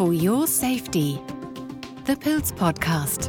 For 0.00 0.14
your 0.14 0.46
safety. 0.46 1.20
The 2.06 2.16
Pills 2.16 2.52
Podcast. 2.52 3.28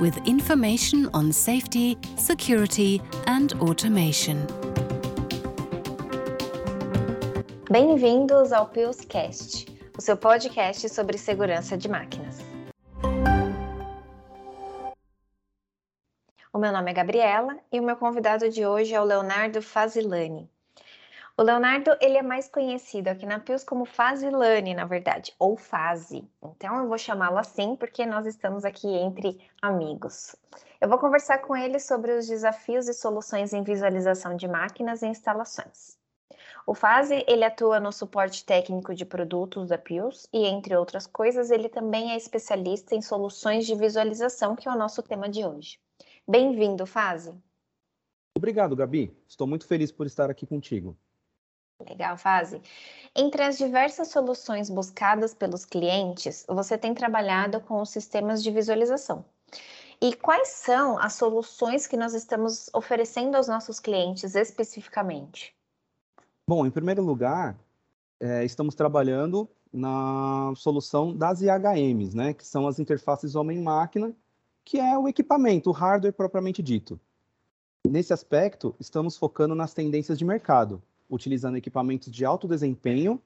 With 0.00 0.16
information 0.26 1.10
on 1.12 1.30
safety, 1.30 1.98
security, 2.16 3.02
and 3.26 3.52
automation. 3.60 4.46
Bem-vindos 7.70 8.50
ao 8.50 8.66
Pillscast, 8.70 9.66
o 9.98 10.00
seu 10.00 10.16
podcast 10.16 10.88
sobre 10.88 11.18
segurança 11.18 11.76
de 11.76 11.86
máquinas. 11.86 12.38
O 16.50 16.58
meu 16.58 16.72
nome 16.72 16.92
é 16.92 16.94
Gabriela 16.94 17.58
e 17.70 17.78
o 17.78 17.82
meu 17.82 17.96
convidado 17.96 18.48
de 18.48 18.64
hoje 18.64 18.94
é 18.94 19.00
o 19.02 19.04
Leonardo 19.04 19.60
Fazilani. 19.60 20.48
O 21.36 21.42
Leonardo, 21.42 21.90
ele 22.00 22.16
é 22.16 22.22
mais 22.22 22.48
conhecido 22.48 23.08
aqui 23.08 23.26
na 23.26 23.40
Pius 23.40 23.64
como 23.64 23.84
Fazilani, 23.84 24.72
na 24.72 24.84
verdade, 24.84 25.34
ou 25.36 25.56
Fazi. 25.56 26.24
Então 26.40 26.76
eu 26.76 26.86
vou 26.86 26.96
chamá-lo 26.96 27.38
assim 27.38 27.74
porque 27.74 28.06
nós 28.06 28.24
estamos 28.24 28.64
aqui 28.64 28.86
entre 28.86 29.40
amigos. 29.60 30.36
Eu 30.80 30.88
vou 30.88 30.96
conversar 30.96 31.38
com 31.38 31.56
ele 31.56 31.80
sobre 31.80 32.12
os 32.12 32.28
desafios 32.28 32.86
e 32.86 32.94
soluções 32.94 33.52
em 33.52 33.64
visualização 33.64 34.36
de 34.36 34.46
máquinas 34.46 35.02
e 35.02 35.08
instalações. 35.08 35.98
O 36.64 36.72
Fazi, 36.72 37.24
ele 37.26 37.44
atua 37.44 37.80
no 37.80 37.90
suporte 37.90 38.44
técnico 38.44 38.94
de 38.94 39.04
produtos 39.04 39.70
da 39.70 39.76
Pius 39.76 40.28
e, 40.32 40.46
entre 40.46 40.76
outras 40.76 41.04
coisas, 41.04 41.50
ele 41.50 41.68
também 41.68 42.12
é 42.12 42.16
especialista 42.16 42.94
em 42.94 43.02
soluções 43.02 43.66
de 43.66 43.74
visualização, 43.74 44.54
que 44.54 44.68
é 44.68 44.70
o 44.70 44.78
nosso 44.78 45.02
tema 45.02 45.28
de 45.28 45.44
hoje. 45.44 45.80
Bem-vindo, 46.28 46.86
Fazi. 46.86 47.34
Obrigado, 48.36 48.76
Gabi. 48.76 49.12
Estou 49.26 49.48
muito 49.48 49.66
feliz 49.66 49.90
por 49.90 50.06
estar 50.06 50.30
aqui 50.30 50.46
contigo. 50.46 50.96
Legal, 51.88 52.16
Fase. 52.16 52.60
Entre 53.14 53.42
as 53.42 53.56
diversas 53.56 54.08
soluções 54.08 54.68
buscadas 54.68 55.34
pelos 55.34 55.64
clientes, 55.64 56.44
você 56.48 56.76
tem 56.76 56.94
trabalhado 56.94 57.60
com 57.60 57.80
os 57.80 57.90
sistemas 57.90 58.42
de 58.42 58.50
visualização. 58.50 59.24
E 60.00 60.14
quais 60.14 60.48
são 60.48 60.98
as 60.98 61.14
soluções 61.14 61.86
que 61.86 61.96
nós 61.96 62.14
estamos 62.14 62.68
oferecendo 62.74 63.36
aos 63.36 63.48
nossos 63.48 63.78
clientes 63.78 64.34
especificamente? 64.34 65.54
Bom, 66.46 66.66
em 66.66 66.70
primeiro 66.70 67.02
lugar, 67.02 67.56
é, 68.20 68.44
estamos 68.44 68.74
trabalhando 68.74 69.48
na 69.72 70.52
solução 70.56 71.16
das 71.16 71.40
IHMs, 71.40 72.14
né, 72.14 72.34
que 72.34 72.46
são 72.46 72.68
as 72.68 72.78
interfaces 72.78 73.34
homem-máquina, 73.34 74.14
que 74.64 74.78
é 74.78 74.96
o 74.98 75.08
equipamento, 75.08 75.70
o 75.70 75.72
hardware 75.72 76.12
propriamente 76.12 76.62
dito. 76.62 76.98
Nesse 77.86 78.12
aspecto, 78.12 78.74
estamos 78.78 79.16
focando 79.16 79.54
nas 79.54 79.74
tendências 79.74 80.18
de 80.18 80.24
mercado, 80.24 80.82
utilizando 81.08 81.56
equipamentos 81.56 82.10
de 82.10 82.24
alto 82.24 82.48
desempenho 82.48 83.20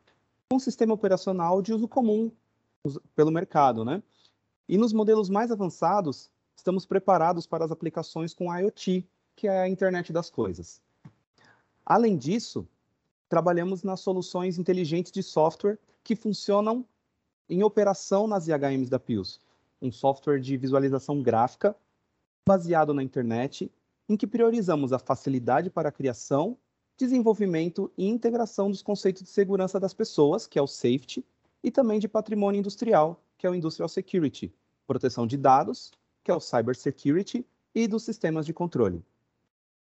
com 0.51 0.59
sistema 0.59 0.95
operacional 0.95 1.61
de 1.61 1.73
uso 1.73 1.87
comum 1.87 2.31
pelo 3.15 3.31
mercado, 3.31 3.85
né? 3.85 4.03
E 4.69 4.77
nos 4.77 4.93
modelos 4.93 5.29
mais 5.29 5.51
avançados, 5.51 6.31
estamos 6.55 6.85
preparados 6.85 7.47
para 7.47 7.65
as 7.65 7.71
aplicações 7.71 8.35
com 8.35 8.55
IoT, 8.55 9.07
que 9.37 9.47
é 9.49 9.61
a 9.61 9.69
internet 9.69 10.13
das 10.13 10.31
coisas. 10.31 10.81
Além 11.85 12.17
disso, 12.17 12.67
trabalhamos 13.29 13.83
nas 13.83 14.01
soluções 14.01 14.59
inteligentes 14.59 15.13
de 15.13 15.23
software 15.23 15.79
que 16.03 16.17
funcionam 16.17 16.85
em 17.49 17.63
operação 17.63 18.27
nas 18.27 18.47
IHMs 18.47 18.91
da 18.91 18.99
Pius, 18.99 19.41
um 19.81 19.91
software 19.91 20.41
de 20.41 20.57
visualização 20.57 21.23
gráfica 21.23 21.75
baseado 22.47 22.93
na 22.93 23.03
internet, 23.03 23.71
em 24.09 24.17
que 24.17 24.27
priorizamos 24.27 24.93
a 24.93 24.99
facilidade 24.99 25.71
para 25.71 25.91
a 25.91 25.93
criação 25.93 26.57
desenvolvimento 26.99 27.91
e 27.97 28.09
integração 28.09 28.71
dos 28.71 28.83
conceitos 28.83 29.23
de 29.23 29.29
segurança 29.29 29.79
das 29.79 29.95
pessoas, 29.95 30.47
que 30.47 30.59
é 30.59 30.63
o 30.63 30.67
safety, 30.67 31.25
e 31.63 31.71
também 31.71 32.01
de 32.01 32.09
patrimônio 32.09 32.59
industrial, 32.59 33.23
que 33.39 33.47
é 33.47 33.51
o 33.51 33.55
industrial 33.55 33.89
security, 33.89 34.53
proteção 34.87 35.27
de 35.27 35.37
dados, 35.37 35.93
que 36.25 36.31
é 36.31 36.35
o 36.35 36.41
cyber 36.41 36.77
security, 36.77 37.47
e 37.75 37.87
dos 37.87 38.03
sistemas 38.03 38.45
de 38.45 38.53
controle. 38.53 39.03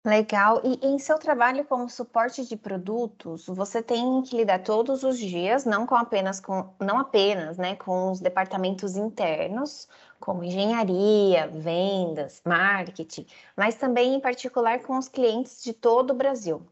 Legal. 0.04 0.62
E 0.64 0.78
em 0.86 0.98
seu 0.98 1.18
trabalho 1.18 1.64
como 1.64 1.88
suporte 1.88 2.46
de 2.46 2.56
produtos, 2.56 3.46
você 3.46 3.82
tem 3.82 4.22
que 4.22 4.36
lidar 4.36 4.62
todos 4.62 5.02
os 5.02 5.18
dias, 5.18 5.66
não 5.66 5.86
com 5.86 5.94
apenas 5.94 6.40
com, 6.40 6.70
não 6.80 6.98
apenas, 6.98 7.58
né, 7.58 7.76
com 7.76 8.10
os 8.10 8.18
departamentos 8.18 8.96
internos, 8.96 9.86
como 10.18 10.42
engenharia, 10.42 11.48
vendas, 11.48 12.40
marketing, 12.46 13.26
mas 13.56 13.76
também 13.76 14.14
em 14.14 14.20
particular 14.20 14.80
com 14.82 14.96
os 14.96 15.08
clientes 15.08 15.62
de 15.62 15.74
todo 15.74 16.12
o 16.12 16.14
Brasil. 16.14 16.66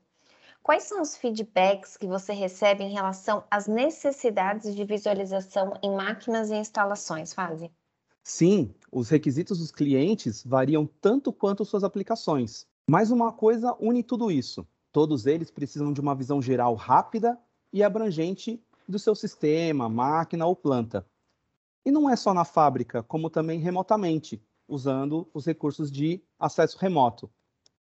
Quais 0.69 0.83
são 0.83 1.01
os 1.01 1.17
feedbacks 1.17 1.97
que 1.97 2.07
você 2.07 2.35
recebe 2.35 2.85
em 2.85 2.93
relação 2.93 3.43
às 3.51 3.67
necessidades 3.67 4.77
de 4.77 4.85
visualização 4.85 5.73
em 5.83 5.97
máquinas 5.97 6.51
e 6.51 6.57
instalações, 6.57 7.33
Fase? 7.33 7.73
Sim, 8.23 8.75
os 8.93 9.09
requisitos 9.09 9.61
dos 9.61 9.71
clientes 9.71 10.45
variam 10.45 10.87
tanto 11.01 11.33
quanto 11.33 11.65
suas 11.65 11.85
aplicações. 11.85 12.67
Mas 12.87 13.11
uma 13.11 13.33
coisa 13.33 13.75
une 13.81 14.03
tudo 14.03 14.31
isso: 14.31 14.69
todos 14.93 15.25
eles 15.25 15.51
precisam 15.51 15.91
de 15.91 16.03
uma 16.03 16.15
visão 16.15 16.43
geral 16.43 16.75
rápida 16.75 17.39
e 17.73 17.83
abrangente 17.83 18.63
do 18.87 18.99
seu 18.99 19.15
sistema, 19.15 19.89
máquina 19.89 20.45
ou 20.45 20.55
planta. 20.55 21.07
E 21.83 21.91
não 21.91 22.11
é 22.11 22.15
só 22.15 22.35
na 22.35 22.45
fábrica, 22.45 23.03
como 23.03 23.31
também 23.31 23.59
remotamente, 23.59 24.39
usando 24.69 25.31
os 25.33 25.47
recursos 25.47 25.91
de 25.91 26.23
acesso 26.39 26.77
remoto. 26.77 27.31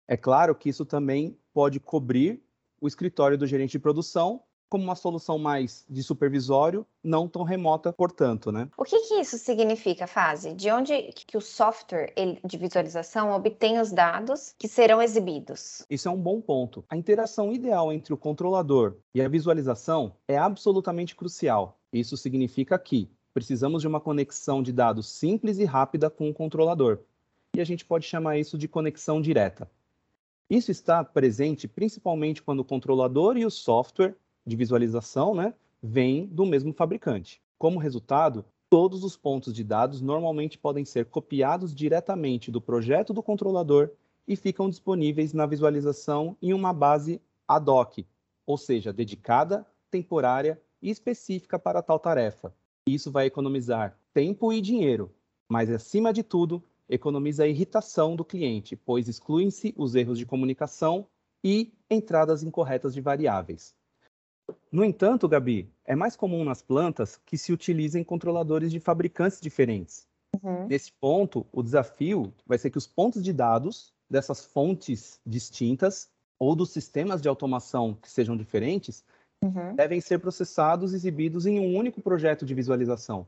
É 0.08 0.16
claro 0.16 0.56
que 0.56 0.70
isso 0.70 0.86
também 0.86 1.38
pode 1.54 1.78
cobrir 1.78 2.42
o 2.82 2.88
escritório 2.88 3.38
do 3.38 3.48
gerente 3.48 3.72
de 3.72 3.80
produção 3.80 4.42
como 4.72 4.86
uma 4.86 4.96
solução 4.96 5.38
mais 5.38 5.86
de 5.90 6.02
supervisório, 6.02 6.88
não 7.04 7.28
tão 7.28 7.44
remota, 7.44 7.92
portanto, 7.92 8.54
né? 8.54 8.70
O 8.78 8.86
que, 8.86 8.98
que 9.02 9.16
isso 9.16 9.38
significa, 9.38 10.08
Fase? 10.08 10.54
De 10.54 10.72
onde 10.72 11.12
que 11.14 11.36
o 11.36 11.42
software 11.42 12.14
de 12.46 12.58
visualização 12.58 13.34
obtém 13.34 13.82
os 13.82 13.92
dados 13.92 14.56
que 14.58 14.70
serão 14.70 15.02
exibidos? 15.02 15.86
Isso 15.90 16.08
é 16.08 16.12
um 16.12 16.18
bom 16.18 16.40
ponto. 16.40 16.86
A 16.90 16.96
interação 16.96 17.52
ideal 17.52 17.92
entre 17.92 18.14
o 18.14 18.18
controlador 18.18 18.96
e 19.14 19.22
a 19.22 19.28
visualização 19.28 20.16
é 20.26 20.38
absolutamente 20.38 21.18
crucial. 21.18 21.78
Isso 21.92 22.16
significa 22.16 22.80
que 22.80 23.12
precisamos 23.34 23.82
de 23.82 23.90
uma 23.90 24.00
conexão 24.00 24.64
de 24.64 24.72
dados 24.72 25.12
simples 25.12 25.58
e 25.58 25.66
rápida 25.66 26.10
com 26.10 26.30
o 26.30 26.34
controlador. 26.34 27.00
E 27.54 27.60
a 27.60 27.66
gente 27.66 27.84
pode 27.84 28.06
chamar 28.06 28.38
isso 28.38 28.58
de 28.58 28.70
conexão 28.70 29.22
direta. 29.22 29.70
Isso 30.52 30.70
está 30.70 31.02
presente 31.02 31.66
principalmente 31.66 32.44
quando 32.44 32.60
o 32.60 32.66
controlador 32.66 33.38
e 33.38 33.46
o 33.46 33.50
software 33.50 34.18
de 34.46 34.58
visualização 34.58 35.34
né, 35.34 35.54
vêm 35.82 36.26
do 36.26 36.46
mesmo 36.46 36.74
fabricante. 36.74 37.42
Como 37.58 37.80
resultado, 37.80 38.44
todos 38.70 39.06
os 39.06 39.16
pontos 39.16 39.54
de 39.54 39.64
dados 39.64 40.02
normalmente 40.02 40.58
podem 40.58 40.84
ser 40.84 41.06
copiados 41.06 41.74
diretamente 41.74 42.52
do 42.52 42.60
projeto 42.60 43.14
do 43.14 43.24
controlador 43.24 43.92
e 44.28 44.36
ficam 44.36 44.70
disponíveis 44.70 45.32
na 45.32 45.46
visualização 45.46 46.36
em 46.42 46.52
uma 46.54 46.74
base 46.74 47.22
ad 47.48 47.72
hoc, 47.72 48.06
ou 48.46 48.58
seja, 48.58 48.92
dedicada, 48.92 49.66
temporária 49.90 50.62
e 50.82 50.90
específica 50.90 51.58
para 51.58 51.82
tal 51.82 51.98
tarefa. 51.98 52.54
Isso 52.86 53.10
vai 53.10 53.26
economizar 53.26 53.98
tempo 54.14 54.52
e 54.52 54.60
dinheiro, 54.60 55.14
mas 55.48 55.70
acima 55.70 56.12
de 56.12 56.24
tudo, 56.24 56.62
economiza 56.92 57.46
a 57.46 57.48
irritação 57.48 58.16
do 58.16 58.26
cliente, 58.26 58.76
pois 58.76 59.08
excluem-se 59.08 59.74
os 59.78 59.96
erros 59.96 60.18
de 60.18 60.26
comunicação 60.26 61.08
e 61.44 61.72
entradas 61.90 62.44
incorretas 62.44 62.94
de 62.94 63.00
variáveis. 63.00 63.74
No 64.70 64.84
entanto, 64.84 65.28
Gabi, 65.28 65.72
é 65.86 65.96
mais 65.96 66.16
comum 66.18 66.44
nas 66.44 66.62
plantas 66.62 67.20
que 67.26 67.38
se 67.38 67.54
utilizem 67.54 68.04
controladores 68.04 68.70
de 68.70 68.80
fabricantes 68.80 69.40
diferentes. 69.40 70.06
Uhum. 70.44 70.68
Nesse 70.68 70.92
ponto, 70.92 71.46
o 71.52 71.64
desafio 71.64 72.34
vai 72.46 72.58
ser 72.58 72.70
que 72.70 72.78
os 72.78 72.88
pontos 72.88 73.24
de 73.24 73.32
dados 73.32 73.94
dessas 74.10 74.44
fontes 74.46 75.20
distintas 75.26 76.10
ou 76.38 76.56
dos 76.56 76.72
sistemas 76.72 77.22
de 77.22 77.30
automação 77.30 77.94
que 78.02 78.10
sejam 78.12 78.36
diferentes 78.36 79.04
uhum. 79.42 79.76
devem 79.76 80.02
ser 80.02 80.20
processados 80.20 80.92
e 80.92 80.96
exibidos 80.96 81.46
em 81.46 81.60
um 81.60 81.78
único 81.78 82.02
projeto 82.02 82.46
de 82.46 82.54
visualização. 82.54 83.26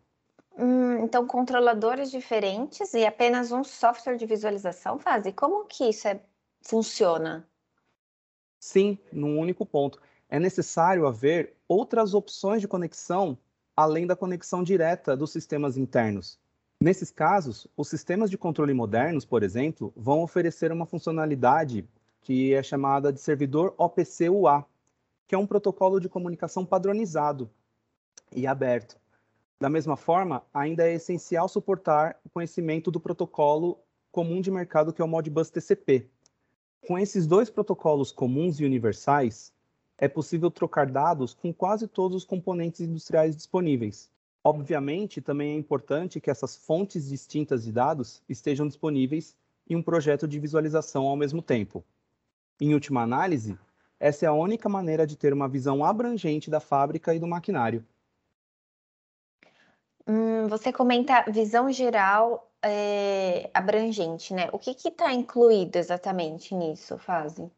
Hum, 0.57 1.03
então, 1.03 1.25
controladores 1.25 2.11
diferentes 2.11 2.93
e 2.93 3.05
apenas 3.05 3.51
um 3.51 3.63
software 3.63 4.17
de 4.17 4.25
visualização 4.25 4.99
faz? 4.99 5.25
E 5.25 5.31
como 5.31 5.65
que 5.65 5.89
isso 5.89 6.07
é, 6.07 6.21
funciona? 6.61 7.47
Sim, 8.59 8.97
num 9.11 9.39
único 9.39 9.65
ponto. 9.65 9.99
É 10.29 10.39
necessário 10.39 11.07
haver 11.07 11.55
outras 11.67 12.13
opções 12.13 12.61
de 12.61 12.67
conexão 12.67 13.37
além 13.75 14.05
da 14.05 14.15
conexão 14.15 14.63
direta 14.63 15.17
dos 15.17 15.31
sistemas 15.31 15.77
internos. 15.77 16.39
Nesses 16.79 17.09
casos, 17.09 17.67
os 17.75 17.87
sistemas 17.87 18.29
de 18.29 18.37
controle 18.37 18.73
modernos, 18.73 19.25
por 19.25 19.41
exemplo, 19.41 19.91
vão 19.95 20.21
oferecer 20.21 20.71
uma 20.71 20.85
funcionalidade 20.85 21.87
que 22.21 22.53
é 22.53 22.61
chamada 22.61 23.11
de 23.11 23.19
servidor 23.19 23.73
OPC-UA, 23.77 24.65
que 25.27 25.35
é 25.35 25.37
um 25.37 25.47
protocolo 25.47 25.99
de 25.99 26.09
comunicação 26.09 26.65
padronizado 26.65 27.49
e 28.31 28.45
aberto. 28.45 28.97
Da 29.63 29.69
mesma 29.69 29.95
forma, 29.95 30.43
ainda 30.53 30.85
é 30.85 30.95
essencial 30.95 31.47
suportar 31.47 32.19
o 32.25 32.29
conhecimento 32.29 32.91
do 32.91 32.99
protocolo 32.99 33.79
comum 34.11 34.41
de 34.41 34.51
mercado 34.51 34.91
que 34.91 35.01
é 35.01 35.05
o 35.05 35.07
Modbus 35.07 35.49
TCP. 35.49 36.05
Com 36.85 36.99
esses 36.99 37.25
dois 37.25 37.49
protocolos 37.49 38.11
comuns 38.11 38.59
e 38.59 38.65
universais, 38.65 39.53
é 39.97 40.09
possível 40.09 40.51
trocar 40.51 40.87
dados 40.87 41.33
com 41.33 41.53
quase 41.53 41.87
todos 41.87 42.17
os 42.17 42.25
componentes 42.25 42.81
industriais 42.81 43.37
disponíveis. 43.37 44.11
Obviamente, 44.43 45.21
também 45.21 45.53
é 45.53 45.57
importante 45.57 46.19
que 46.19 46.29
essas 46.29 46.57
fontes 46.57 47.07
distintas 47.07 47.63
de 47.63 47.71
dados 47.71 48.21
estejam 48.27 48.67
disponíveis 48.67 49.33
em 49.69 49.77
um 49.77 49.81
projeto 49.81 50.27
de 50.27 50.41
visualização 50.41 51.05
ao 51.05 51.15
mesmo 51.15 51.41
tempo. 51.41 51.85
Em 52.59 52.73
última 52.73 53.01
análise, 53.01 53.57
essa 53.97 54.25
é 54.25 54.27
a 54.27 54.33
única 54.33 54.67
maneira 54.67 55.07
de 55.07 55.15
ter 55.15 55.31
uma 55.31 55.47
visão 55.47 55.85
abrangente 55.85 56.51
da 56.51 56.59
fábrica 56.59 57.15
e 57.15 57.19
do 57.19 57.27
maquinário. 57.27 57.81
Hum, 60.07 60.47
você 60.47 60.71
comenta 60.71 61.23
visão 61.31 61.71
geral 61.71 62.51
é, 62.63 63.49
abrangente, 63.53 64.33
né? 64.33 64.49
O 64.51 64.59
que 64.59 64.71
está 64.71 65.13
incluído 65.13 65.77
exatamente 65.77 66.53
nisso, 66.55 66.97
Fase? 66.97 67.51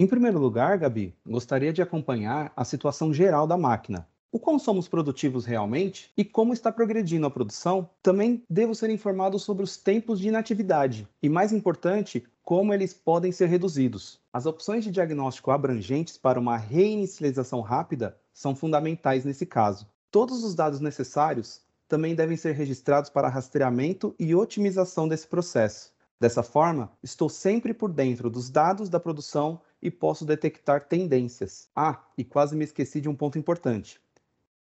Em 0.00 0.06
primeiro 0.06 0.38
lugar, 0.38 0.76
Gabi, 0.78 1.16
gostaria 1.24 1.72
de 1.72 1.80
acompanhar 1.80 2.52
a 2.56 2.64
situação 2.64 3.12
geral 3.12 3.46
da 3.46 3.56
máquina, 3.56 4.08
o 4.32 4.40
quão 4.40 4.58
somos 4.58 4.88
produtivos 4.88 5.44
realmente 5.44 6.10
e 6.16 6.24
como 6.24 6.52
está 6.52 6.72
progredindo 6.72 7.24
a 7.24 7.30
produção, 7.30 7.88
também 8.02 8.42
devo 8.50 8.74
ser 8.74 8.90
informado 8.90 9.38
sobre 9.38 9.62
os 9.62 9.76
tempos 9.76 10.18
de 10.18 10.26
inatividade 10.26 11.08
e, 11.22 11.28
mais 11.28 11.52
importante, 11.52 12.26
como 12.42 12.74
eles 12.74 12.92
podem 12.92 13.30
ser 13.30 13.46
reduzidos. 13.46 14.20
As 14.32 14.46
opções 14.46 14.82
de 14.82 14.90
diagnóstico 14.90 15.52
abrangentes 15.52 16.18
para 16.18 16.40
uma 16.40 16.56
reinicialização 16.56 17.60
rápida 17.60 18.18
são 18.32 18.56
fundamentais 18.56 19.24
nesse 19.24 19.46
caso. 19.46 19.86
Todos 20.14 20.44
os 20.44 20.54
dados 20.54 20.78
necessários 20.78 21.60
também 21.88 22.14
devem 22.14 22.36
ser 22.36 22.52
registrados 22.52 23.10
para 23.10 23.28
rastreamento 23.28 24.14
e 24.16 24.32
otimização 24.32 25.08
desse 25.08 25.26
processo. 25.26 25.92
Dessa 26.20 26.40
forma, 26.40 26.92
estou 27.02 27.28
sempre 27.28 27.74
por 27.74 27.92
dentro 27.92 28.30
dos 28.30 28.48
dados 28.48 28.88
da 28.88 29.00
produção 29.00 29.60
e 29.82 29.90
posso 29.90 30.24
detectar 30.24 30.86
tendências. 30.86 31.68
Ah, 31.74 32.00
e 32.16 32.22
quase 32.22 32.54
me 32.54 32.62
esqueci 32.62 33.00
de 33.00 33.08
um 33.08 33.14
ponto 33.16 33.40
importante. 33.40 34.00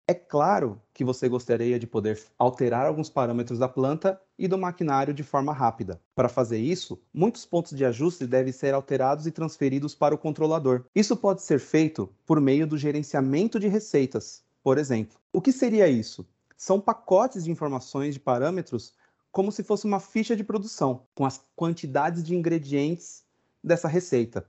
É 0.07 0.13
claro 0.13 0.81
que 0.93 1.03
você 1.03 1.27
gostaria 1.27 1.77
de 1.77 1.85
poder 1.85 2.17
alterar 2.39 2.85
alguns 2.85 3.09
parâmetros 3.09 3.59
da 3.59 3.67
planta 3.67 4.21
e 4.39 4.47
do 4.47 4.57
maquinário 4.57 5.13
de 5.13 5.21
forma 5.21 5.51
rápida. 5.51 5.99
Para 6.15 6.29
fazer 6.29 6.59
isso, 6.59 6.97
muitos 7.13 7.45
pontos 7.45 7.75
de 7.75 7.83
ajuste 7.83 8.25
devem 8.25 8.53
ser 8.53 8.73
alterados 8.73 9.27
e 9.27 9.31
transferidos 9.31 9.93
para 9.93 10.15
o 10.15 10.17
controlador. 10.17 10.85
Isso 10.95 11.17
pode 11.17 11.41
ser 11.41 11.59
feito 11.59 12.09
por 12.25 12.39
meio 12.39 12.65
do 12.65 12.77
gerenciamento 12.77 13.59
de 13.59 13.67
receitas, 13.67 14.45
por 14.63 14.77
exemplo. 14.77 15.17
O 15.31 15.41
que 15.41 15.51
seria 15.51 15.87
isso? 15.87 16.27
São 16.57 16.79
pacotes 16.79 17.43
de 17.43 17.51
informações 17.51 18.13
de 18.13 18.19
parâmetros 18.19 18.93
como 19.31 19.51
se 19.51 19.63
fosse 19.63 19.85
uma 19.85 19.99
ficha 19.99 20.35
de 20.35 20.43
produção, 20.43 21.07
com 21.15 21.25
as 21.25 21.41
quantidades 21.55 22.23
de 22.23 22.35
ingredientes 22.35 23.23
dessa 23.63 23.87
receita 23.87 24.45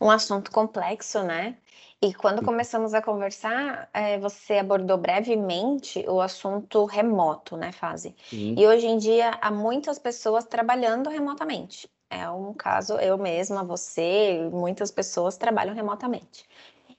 um 0.00 0.10
assunto 0.10 0.50
complexo, 0.50 1.22
né? 1.22 1.56
E 2.02 2.12
quando 2.12 2.44
começamos 2.44 2.92
a 2.92 3.00
conversar, 3.00 3.88
é, 3.92 4.18
você 4.18 4.58
abordou 4.58 4.98
brevemente 4.98 6.04
o 6.06 6.20
assunto 6.20 6.84
remoto, 6.84 7.56
né, 7.56 7.72
Fase? 7.72 8.14
Sim. 8.28 8.54
E 8.56 8.66
hoje 8.66 8.86
em 8.86 8.98
dia 8.98 9.30
há 9.40 9.50
muitas 9.50 9.98
pessoas 9.98 10.44
trabalhando 10.44 11.08
remotamente. 11.08 11.88
É 12.10 12.28
um 12.28 12.52
caso, 12.52 12.94
eu 12.94 13.16
mesma, 13.16 13.64
você, 13.64 14.48
muitas 14.52 14.90
pessoas 14.90 15.36
trabalham 15.36 15.74
remotamente. 15.74 16.46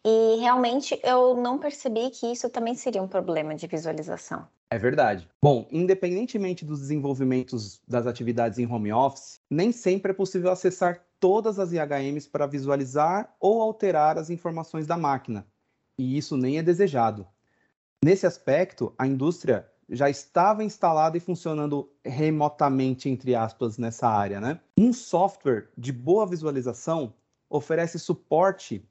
E 0.10 0.38
realmente 0.40 0.98
eu 1.04 1.36
não 1.36 1.58
percebi 1.58 2.10
que 2.12 2.32
isso 2.32 2.50
também 2.50 2.74
seria 2.76 3.04
um 3.04 3.10
problema 3.10 3.54
de 3.54 3.68
visualização. 3.68 4.48
É 4.72 4.78
verdade. 4.78 5.28
Bom, 5.44 5.68
independentemente 5.70 6.64
dos 6.64 6.80
desenvolvimentos 6.80 7.82
das 7.86 8.08
atividades 8.08 8.58
em 8.58 8.66
home 8.66 8.94
office, 8.94 9.42
nem 9.50 9.74
sempre 9.74 10.12
é 10.12 10.16
possível 10.16 10.50
acessar 10.50 11.04
todas 11.20 11.60
as 11.60 11.74
IHMs 11.74 12.26
para 12.26 12.48
visualizar 12.48 13.36
ou 13.38 13.62
alterar 13.62 14.18
as 14.18 14.30
informações 14.30 14.88
da 14.88 14.96
máquina, 14.96 15.46
e 16.00 16.18
isso 16.18 16.38
nem 16.38 16.58
é 16.58 16.64
desejado. 16.64 17.28
Nesse 18.02 18.26
aspecto, 18.26 18.94
a 18.98 19.06
indústria 19.06 19.70
já 19.90 20.10
estava 20.10 20.64
instalada 20.64 21.18
e 21.18 21.22
funcionando 21.22 21.92
remotamente, 22.06 23.10
entre 23.10 23.36
aspas, 23.36 23.78
nessa 23.78 24.08
área. 24.08 24.40
Né? 24.40 24.58
Um 24.78 24.94
software 24.94 25.68
de 25.78 25.92
boa 25.92 26.26
visualização 26.26 27.14
oferece 27.50 28.00
suporte 28.00 28.88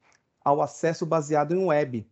ao 0.47 0.63
acesso 0.63 1.05
baseado 1.05 1.57
em 1.57 1.65
web, 1.65 2.09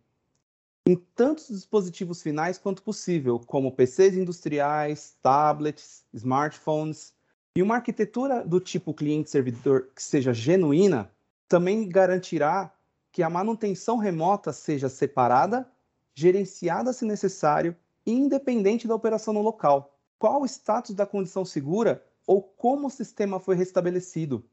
em 0.85 0.97
tantos 1.15 1.47
dispositivos 1.47 2.21
finais 2.21 2.59
quanto 2.59 2.83
possível, 2.83 3.39
como 3.39 3.71
PCs 3.71 4.17
industriais, 4.17 5.17
tablets, 5.23 6.05
smartphones, 6.13 7.15
e 7.57 7.63
uma 7.63 7.77
arquitetura 7.77 8.45
do 8.45 8.59
tipo 8.59 8.93
cliente-servidor 8.93 9.87
que 9.95 10.03
seja 10.03 10.35
genuína 10.35 11.13
também 11.49 11.89
garantirá 11.89 12.75
que 13.13 13.23
a 13.23 13.31
manutenção 13.31 13.99
remota 13.99 14.53
seja 14.53 14.89
separada, 14.89 15.71
gerenciada 16.13 16.93
se 16.93 17.05
necessário 17.05 17.77
e 18.05 18.11
independente 18.11 18.89
da 18.89 18.97
operação 18.97 19.33
no 19.33 19.43
local. 19.43 19.97
Qual 20.19 20.43
o 20.43 20.47
status 20.47 20.93
da 20.93 21.07
condição 21.07 21.45
segura 21.45 22.05
ou 22.27 22.43
como 22.43 22.89
o 22.89 22.91
sistema 22.91 23.39
foi 23.39 23.55
restabelecido? 23.55 24.45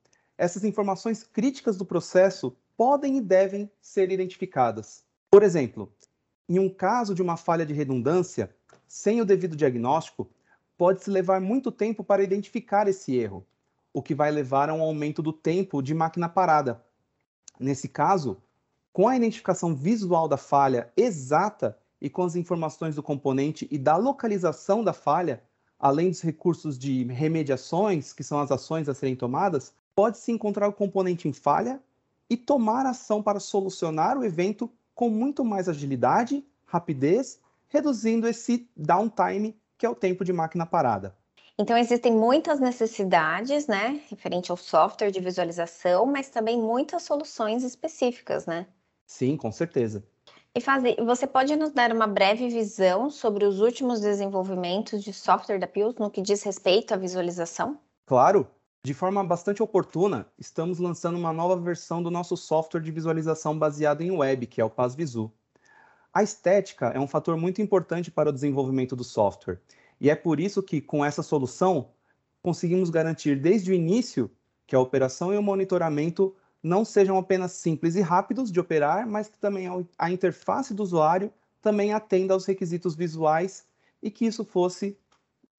Essas 0.42 0.64
informações 0.64 1.24
críticas 1.24 1.78
do 1.78 1.86
processo 1.86 2.58
podem 2.76 3.16
e 3.20 3.22
devem 3.22 3.70
ser 3.80 4.12
identificadas. 4.12 5.04
Por 5.30 5.44
exemplo, 5.44 5.94
em 6.50 6.58
um 6.58 6.68
caso 6.68 7.14
de 7.14 7.22
uma 7.22 7.38
falha 7.38 7.64
de 7.64 7.76
redundância, 7.76 8.50
sem 8.88 9.22
o 9.22 9.26
devido 9.26 9.56
diagnóstico, 9.56 10.32
pode-se 10.76 11.12
levar 11.12 11.40
muito 11.40 11.72
tempo 11.72 12.04
para 12.04 12.24
identificar 12.24 12.88
esse 12.88 13.16
erro, 13.16 13.46
o 13.94 14.02
que 14.02 14.16
vai 14.16 14.32
levar 14.32 14.68
a 14.68 14.74
um 14.74 14.82
aumento 14.82 15.22
do 15.22 15.32
tempo 15.32 15.80
de 15.80 15.94
máquina 15.94 16.28
parada. 16.28 16.84
Nesse 17.60 17.88
caso, 17.88 18.42
com 18.92 19.08
a 19.08 19.16
identificação 19.16 19.76
visual 19.76 20.28
da 20.28 20.38
falha 20.38 20.92
exata 20.98 21.78
e 22.02 22.10
com 22.10 22.24
as 22.24 22.36
informações 22.36 22.96
do 22.96 23.04
componente 23.04 23.68
e 23.70 23.78
da 23.78 23.96
localização 23.96 24.84
da 24.84 24.92
falha, 24.92 25.44
além 25.80 26.10
dos 26.10 26.22
recursos 26.22 26.80
de 26.80 27.04
remediações, 27.04 28.12
que 28.12 28.24
são 28.24 28.40
as 28.40 28.50
ações 28.50 28.90
a 28.90 28.96
serem 28.96 29.16
tomadas, 29.16 29.72
pode-se 29.96 30.32
encontrar 30.32 30.68
o 30.68 30.74
componente 30.74 31.28
em 31.28 31.34
falha 31.34 31.82
e 32.30 32.38
tomar 32.38 32.86
ação 32.86 33.22
para 33.22 33.40
solucionar 33.40 34.18
o 34.18 34.24
evento 34.24 34.72
com 34.96 35.10
muito 35.10 35.44
mais 35.44 35.68
agilidade, 35.68 36.46
rapidez, 36.66 37.40
reduzindo 37.68 38.28
esse 38.28 38.70
downtime, 38.76 39.60
que 39.78 39.86
é 39.86 39.90
o 39.90 39.96
tempo 39.96 40.24
de 40.24 40.32
máquina 40.32 40.66
parada. 40.66 41.16
Então, 41.58 41.78
existem 41.78 42.14
muitas 42.14 42.60
necessidades, 42.60 43.68
né, 43.68 44.02
referente 44.10 44.50
ao 44.50 44.58
software 44.58 45.12
de 45.12 45.20
visualização, 45.20 46.06
mas 46.06 46.30
também 46.30 46.60
muitas 46.60 47.04
soluções 47.04 47.64
específicas, 47.64 48.46
né? 48.46 48.66
Sim, 49.06 49.36
com 49.36 49.52
certeza. 49.52 50.04
E 50.56 50.60
Fazi, 50.60 50.96
você 51.06 51.28
pode 51.28 51.56
nos 51.56 51.72
dar 51.72 51.94
uma 51.94 52.08
breve 52.08 52.50
visão 52.50 53.10
sobre 53.10 53.46
os 53.46 53.60
últimos 53.60 54.01
desenvolvimentos 54.01 55.04
de 55.04 55.13
software 55.13 55.60
da 55.60 55.68
Pius 55.68 55.96
no 55.96 56.10
que 56.10 56.22
diz 56.22 56.44
respeito 56.44 56.94
à 56.94 56.98
visualização? 56.98 57.80
Claro. 58.06 58.48
De 58.84 58.96
forma 58.96 59.24
bastante 59.24 59.62
oportuna, 59.62 60.26
estamos 60.40 60.80
lançando 60.80 61.16
uma 61.16 61.32
nova 61.32 61.56
versão 61.56 62.02
do 62.02 62.10
nosso 62.10 62.36
software 62.36 62.82
de 62.82 62.92
visualização 62.92 63.56
baseado 63.58 64.02
em 64.02 64.10
web, 64.10 64.48
que 64.48 64.60
é 64.60 64.66
o 64.66 64.72
PasVisu. 64.72 65.32
A 66.12 66.24
estética 66.24 66.88
é 66.88 67.00
um 67.00 67.08
fator 67.08 67.38
muito 67.38 67.62
importante 67.62 68.10
para 68.10 68.30
o 68.30 68.34
desenvolvimento 68.34 68.96
do 68.96 69.04
software, 69.04 69.62
e 70.00 70.10
é 70.10 70.16
por 70.16 70.40
isso 70.40 70.64
que, 70.64 70.82
com 70.82 71.06
essa 71.06 71.22
solução, 71.22 71.92
conseguimos 72.42 72.90
garantir 72.90 73.40
desde 73.40 73.70
o 73.70 73.74
início 73.76 74.32
que 74.66 74.76
a 74.76 74.80
operação 74.80 75.32
e 75.32 75.38
o 75.38 75.44
monitoramento 75.44 76.36
não 76.64 76.84
sejam 76.84 77.20
apenas 77.20 77.52
simples 77.52 77.96
e 77.96 78.02
rápidos 78.02 78.52
de 78.52 78.60
operar, 78.60 79.08
mas 79.08 79.30
que 79.30 79.38
também 79.38 79.68
a 79.96 80.10
interface 80.10 80.74
do 80.74 80.82
usuário 80.82 81.32
também 81.62 81.94
atenda 81.94 82.34
aos 82.34 82.46
requisitos 82.46 82.96
visuais 82.96 83.68
e 84.02 84.10
que 84.10 84.26
isso 84.26 84.44
fosse 84.44 84.98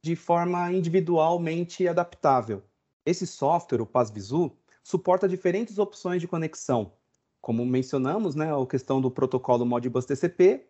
de 0.02 0.17
forma 0.17 0.73
individualmente 0.73 1.87
adaptável. 1.87 2.64
Esse 3.04 3.26
software, 3.26 3.80
o 3.80 3.87
PasVisu, 3.87 4.52
suporta 4.82 5.28
diferentes 5.28 5.78
opções 5.78 6.21
de 6.21 6.28
conexão, 6.28 6.92
como 7.40 7.64
mencionamos, 7.66 8.35
né, 8.35 8.50
a 8.54 8.66
questão 8.66 9.00
do 9.00 9.11
protocolo 9.11 9.66
Modbus 9.66 10.04
TCP 10.04 10.66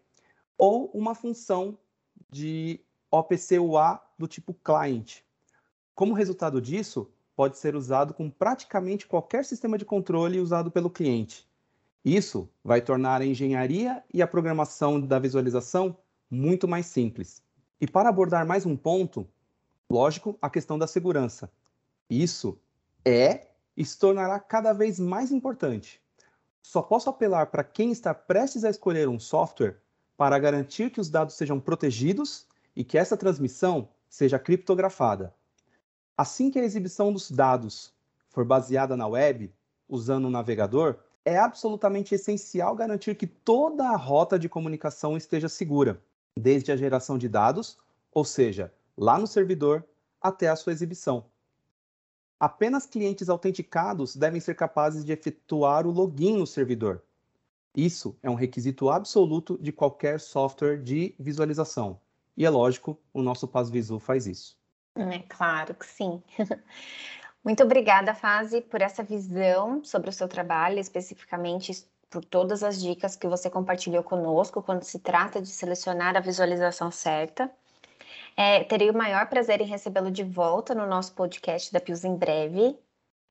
ou 0.56 0.90
uma 0.94 1.14
função 1.14 1.76
de 2.30 2.80
OPC 3.10 3.58
UA 3.58 4.00
do 4.18 4.26
tipo 4.26 4.54
client. 4.54 5.20
Como 5.94 6.14
resultado 6.14 6.60
disso, 6.60 7.10
pode 7.36 7.58
ser 7.58 7.74
usado 7.76 8.14
com 8.14 8.30
praticamente 8.30 9.06
qualquer 9.06 9.44
sistema 9.44 9.76
de 9.76 9.84
controle 9.84 10.40
usado 10.40 10.70
pelo 10.70 10.88
cliente. 10.88 11.46
Isso 12.04 12.48
vai 12.64 12.80
tornar 12.80 13.20
a 13.20 13.26
engenharia 13.26 14.02
e 14.12 14.22
a 14.22 14.26
programação 14.26 15.00
da 15.00 15.18
visualização 15.18 15.96
muito 16.30 16.66
mais 16.66 16.86
simples. 16.86 17.42
E 17.80 17.86
para 17.86 18.08
abordar 18.08 18.46
mais 18.46 18.64
um 18.64 18.76
ponto, 18.76 19.28
lógico, 19.90 20.36
a 20.40 20.48
questão 20.48 20.78
da 20.78 20.86
segurança. 20.86 21.50
Isso 22.12 22.58
é 23.06 23.46
e 23.74 23.82
se 23.84 23.98
tornará 23.98 24.38
cada 24.38 24.74
vez 24.74 25.00
mais 25.00 25.32
importante. 25.32 25.98
Só 26.62 26.82
posso 26.82 27.08
apelar 27.08 27.46
para 27.46 27.64
quem 27.64 27.90
está 27.90 28.12
prestes 28.12 28.64
a 28.64 28.70
escolher 28.70 29.08
um 29.08 29.18
software 29.18 29.80
para 30.14 30.38
garantir 30.38 30.90
que 30.90 31.00
os 31.00 31.08
dados 31.08 31.34
sejam 31.36 31.58
protegidos 31.58 32.46
e 32.76 32.84
que 32.84 32.98
essa 32.98 33.16
transmissão 33.16 33.88
seja 34.10 34.38
criptografada. 34.38 35.34
Assim 36.14 36.50
que 36.50 36.58
a 36.58 36.64
exibição 36.64 37.10
dos 37.10 37.30
dados 37.30 37.94
for 38.28 38.44
baseada 38.44 38.94
na 38.94 39.06
web, 39.06 39.50
usando 39.88 40.26
um 40.26 40.30
navegador, 40.30 40.98
é 41.24 41.38
absolutamente 41.38 42.14
essencial 42.14 42.76
garantir 42.76 43.14
que 43.16 43.26
toda 43.26 43.88
a 43.88 43.96
rota 43.96 44.38
de 44.38 44.50
comunicação 44.50 45.16
esteja 45.16 45.48
segura. 45.48 46.02
desde 46.38 46.72
a 46.72 46.76
geração 46.76 47.16
de 47.18 47.28
dados, 47.28 47.78
ou 48.12 48.24
seja, 48.24 48.72
lá 48.96 49.18
no 49.18 49.26
servidor, 49.26 49.84
até 50.20 50.48
a 50.48 50.56
sua 50.56 50.72
exibição. 50.72 51.31
Apenas 52.42 52.86
clientes 52.86 53.28
autenticados 53.28 54.16
devem 54.16 54.40
ser 54.40 54.56
capazes 54.56 55.04
de 55.04 55.12
efetuar 55.12 55.86
o 55.86 55.92
login 55.92 56.38
no 56.38 56.44
servidor. 56.44 57.00
Isso 57.72 58.18
é 58.20 58.28
um 58.28 58.34
requisito 58.34 58.90
absoluto 58.90 59.56
de 59.62 59.70
qualquer 59.70 60.18
software 60.18 60.82
de 60.82 61.14
visualização. 61.20 62.00
E 62.36 62.44
é 62.44 62.50
lógico, 62.50 62.98
o 63.14 63.22
nosso 63.22 63.46
PasVisu 63.46 64.00
faz 64.00 64.26
isso. 64.26 64.58
É 64.96 65.20
claro 65.20 65.72
que 65.72 65.86
sim. 65.86 66.20
Muito 67.44 67.62
obrigada, 67.62 68.12
Fase, 68.12 68.60
por 68.60 68.82
essa 68.82 69.04
visão 69.04 69.84
sobre 69.84 70.10
o 70.10 70.12
seu 70.12 70.26
trabalho, 70.26 70.80
especificamente 70.80 71.86
por 72.10 72.24
todas 72.24 72.64
as 72.64 72.82
dicas 72.82 73.14
que 73.14 73.28
você 73.28 73.48
compartilhou 73.48 74.02
conosco 74.02 74.60
quando 74.60 74.82
se 74.82 74.98
trata 74.98 75.40
de 75.40 75.48
selecionar 75.48 76.16
a 76.16 76.20
visualização 76.20 76.90
certa. 76.90 77.48
É, 78.36 78.64
terei 78.64 78.90
o 78.90 78.96
maior 78.96 79.28
prazer 79.28 79.60
em 79.60 79.66
recebê-lo 79.66 80.10
de 80.10 80.24
volta 80.24 80.74
no 80.74 80.86
nosso 80.86 81.14
podcast 81.14 81.72
da 81.72 81.80
Pius 81.80 82.04
em 82.04 82.16
breve. 82.16 82.78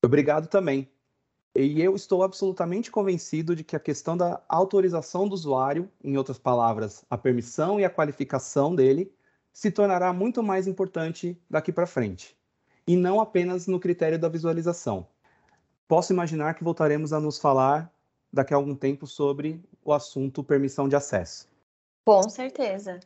Obrigado 0.03 0.47
também. 0.47 0.89
E 1.55 1.81
eu 1.81 1.95
estou 1.95 2.23
absolutamente 2.23 2.89
convencido 2.89 3.55
de 3.55 3.63
que 3.63 3.75
a 3.75 3.79
questão 3.79 4.15
da 4.15 4.41
autorização 4.47 5.27
do 5.27 5.33
usuário, 5.33 5.91
em 6.01 6.17
outras 6.17 6.39
palavras, 6.39 7.03
a 7.09 7.17
permissão 7.17 7.79
e 7.79 7.83
a 7.83 7.89
qualificação 7.89 8.73
dele, 8.73 9.11
se 9.51 9.69
tornará 9.69 10.13
muito 10.13 10.41
mais 10.41 10.65
importante 10.65 11.37
daqui 11.49 11.73
para 11.73 11.85
frente, 11.85 12.37
e 12.87 12.95
não 12.95 13.19
apenas 13.19 13.67
no 13.67 13.81
critério 13.81 14.17
da 14.17 14.29
visualização. 14.29 15.05
Posso 15.89 16.13
imaginar 16.13 16.53
que 16.53 16.63
voltaremos 16.63 17.11
a 17.11 17.19
nos 17.19 17.37
falar 17.37 17.93
daqui 18.31 18.53
a 18.53 18.57
algum 18.57 18.73
tempo 18.73 19.05
sobre 19.05 19.61
o 19.83 19.91
assunto 19.91 20.41
permissão 20.41 20.87
de 20.87 20.95
acesso. 20.95 21.49
Com 22.05 22.29
certeza. 22.29 23.01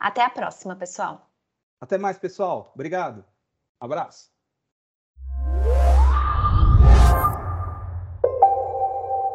Até 0.00 0.22
a 0.22 0.30
próxima, 0.30 0.74
pessoal. 0.74 1.28
Até 1.78 1.98
mais, 1.98 2.18
pessoal. 2.18 2.72
Obrigado. 2.74 3.22
Abraço. 3.78 4.34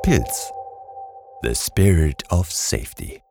Pilz. 0.06 0.52
The 1.44 1.54
spirit 1.54 2.24
of 2.32 2.52
safety. 2.52 3.22